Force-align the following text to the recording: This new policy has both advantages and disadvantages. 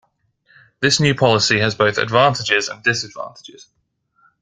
This 0.79 0.99
new 0.99 1.13
policy 1.13 1.59
has 1.59 1.75
both 1.75 1.99
advantages 1.99 2.69
and 2.69 2.81
disadvantages. 2.83 3.69